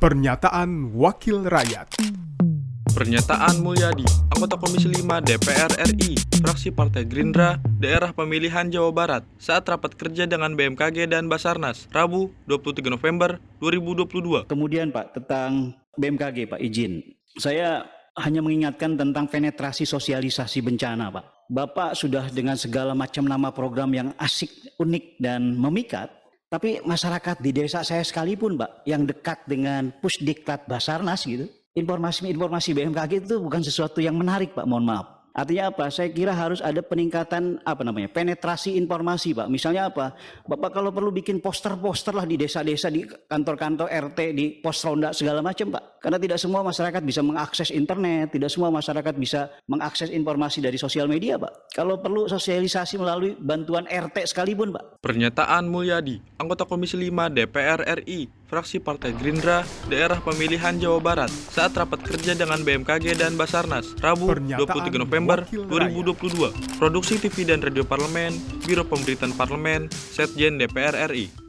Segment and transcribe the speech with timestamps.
[0.00, 2.00] Pernyataan Wakil Rakyat
[2.88, 9.68] Pernyataan Mulyadi, anggota Komisi 5 DPR RI, fraksi Partai Gerindra, daerah pemilihan Jawa Barat, saat
[9.68, 14.48] rapat kerja dengan BMKG dan Basarnas, Rabu 23 November 2022.
[14.48, 17.04] Kemudian Pak, tentang BMKG Pak, izin.
[17.36, 17.84] Saya
[18.16, 21.52] hanya mengingatkan tentang penetrasi sosialisasi bencana Pak.
[21.52, 24.48] Bapak sudah dengan segala macam nama program yang asik,
[24.80, 26.08] unik, dan memikat,
[26.50, 31.46] tapi masyarakat di desa saya sekalipun, Pak, yang dekat dengan pusdiklat Basarnas gitu,
[31.78, 35.20] informasi-informasi BMKG itu bukan sesuatu yang menarik, Pak, mohon maaf.
[35.30, 35.94] Artinya apa?
[35.94, 38.10] Saya kira harus ada peningkatan apa namanya?
[38.10, 39.46] penetrasi informasi, Pak.
[39.46, 40.18] Misalnya apa?
[40.42, 45.38] Bapak kalau perlu bikin poster-poster lah di desa-desa, di kantor-kantor RT, di pos ronda segala
[45.38, 45.99] macam, Pak.
[46.00, 51.04] Karena tidak semua masyarakat bisa mengakses internet, tidak semua masyarakat bisa mengakses informasi dari sosial
[51.04, 51.76] media, Pak.
[51.76, 55.04] Kalau perlu sosialisasi melalui bantuan RT sekalipun, Pak.
[55.04, 59.60] Pernyataan Mulyadi, anggota Komisi 5 DPR RI, fraksi Partai Gerindra,
[59.92, 66.80] daerah pemilihan Jawa Barat, saat rapat kerja dengan BMKG dan Basarnas, Rabu 23 November 2022.
[66.80, 68.32] Produksi TV dan Radio Parlemen,
[68.64, 71.39] Biro Pemberitaan Parlemen, Setjen DPR RI.